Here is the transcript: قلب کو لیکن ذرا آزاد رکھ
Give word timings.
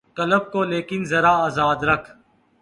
قلب 0.17 0.43
کو 0.51 0.63
لیکن 0.71 0.99
ذرا 1.11 1.33
آزاد 1.47 1.79
رکھ 1.89 2.07